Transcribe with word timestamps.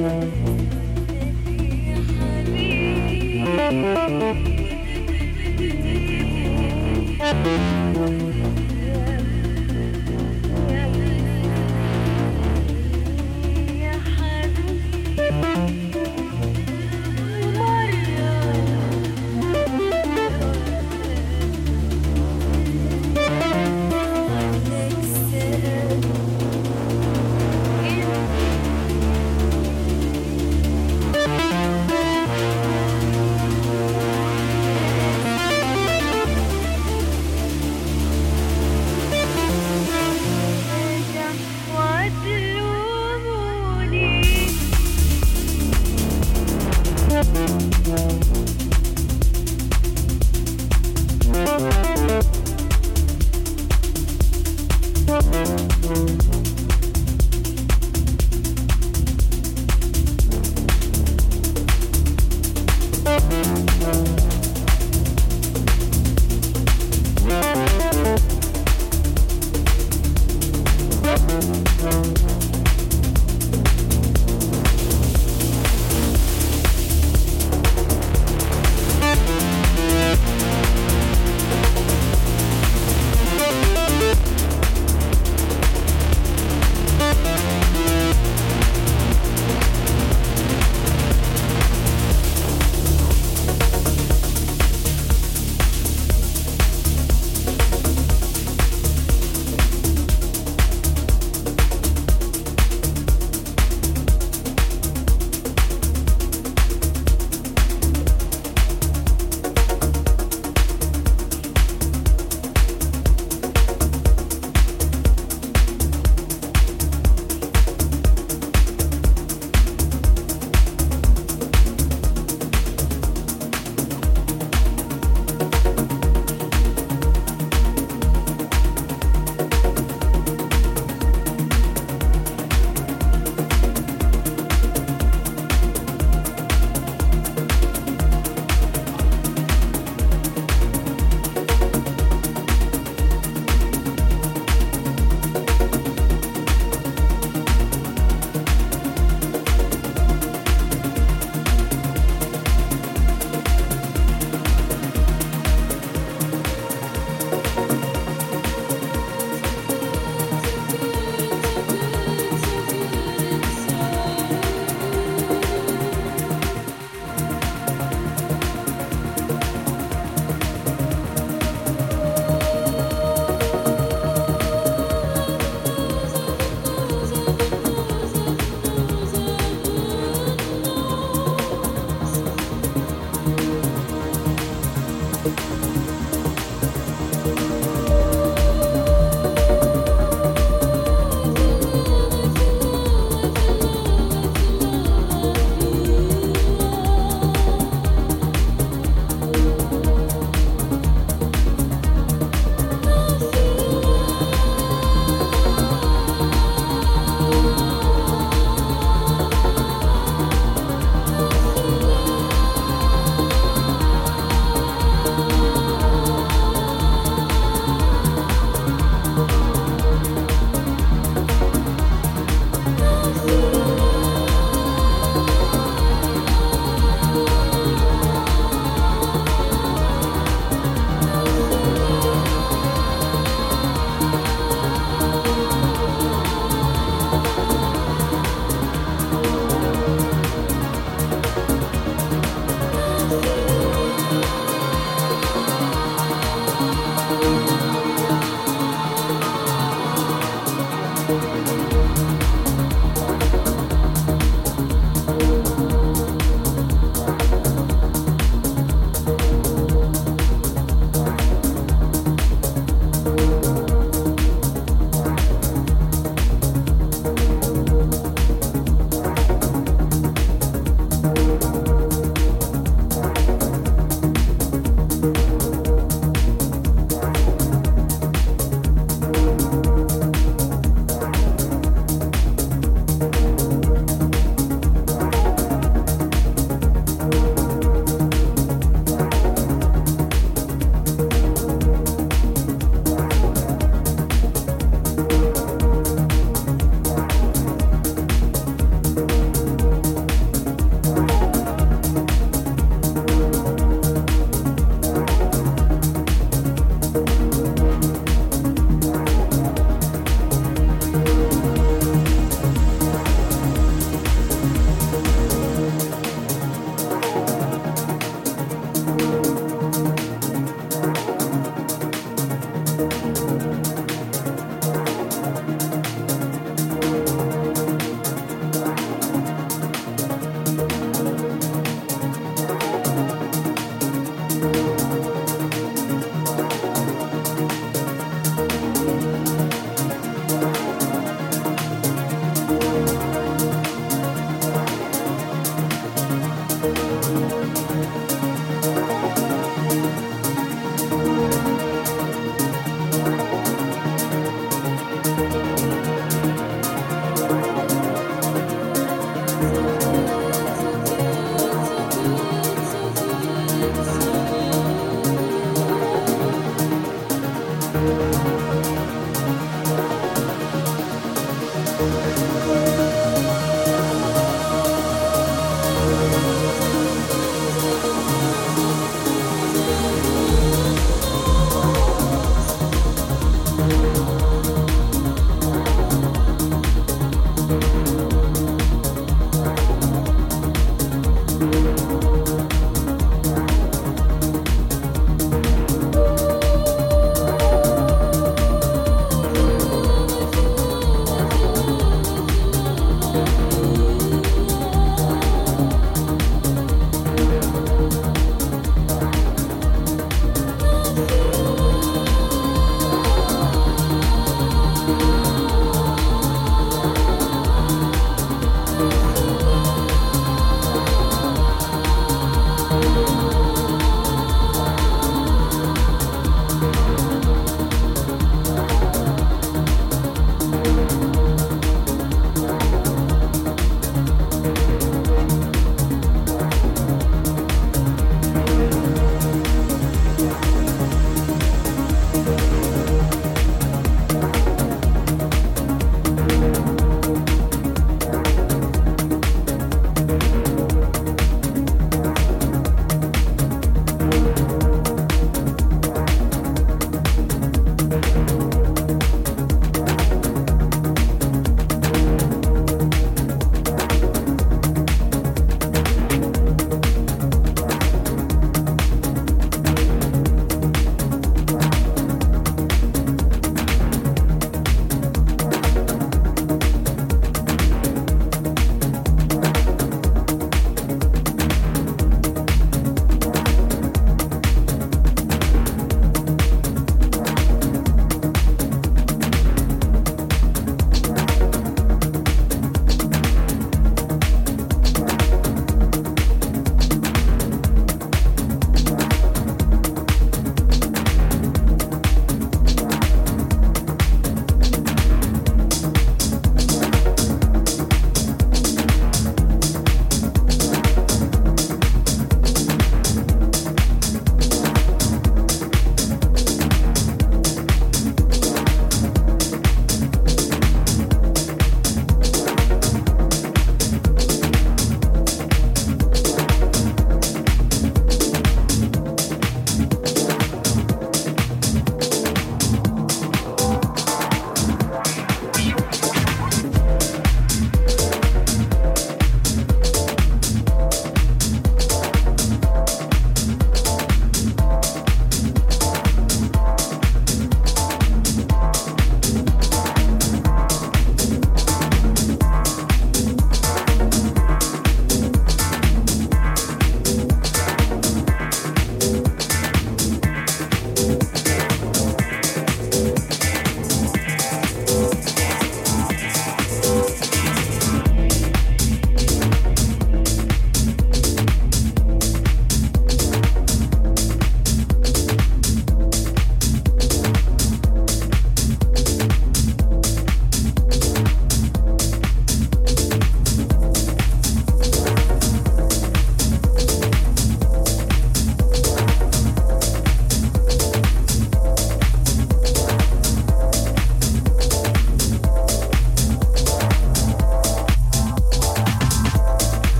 day. 0.00 0.39